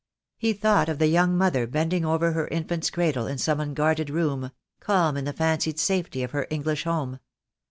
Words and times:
He 0.39 0.53
thought 0.53 0.89
of 0.89 0.97
the 0.97 1.05
young 1.05 1.37
mother 1.37 1.67
bending 1.67 2.03
over 2.05 2.31
her 2.31 2.47
in 2.47 2.63
fant's 2.63 2.89
cradle 2.89 3.27
in 3.27 3.37
some 3.37 3.59
unguarded 3.59 4.09
room— 4.09 4.49
calm 4.79 5.15
in 5.15 5.25
the 5.25 5.31
fancied 5.33 5.77
safety 5.77 6.23
of 6.23 6.31
her 6.31 6.47
English 6.49 6.85
home. 6.85 7.19